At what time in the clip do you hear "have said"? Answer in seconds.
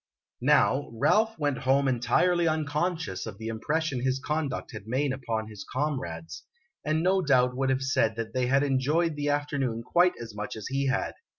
7.69-8.15